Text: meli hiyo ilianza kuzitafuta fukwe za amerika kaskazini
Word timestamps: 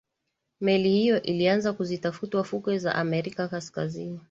meli 0.61 0.89
hiyo 0.89 1.21
ilianza 1.21 1.73
kuzitafuta 1.73 2.43
fukwe 2.43 2.79
za 2.79 2.95
amerika 2.95 3.47
kaskazini 3.47 4.19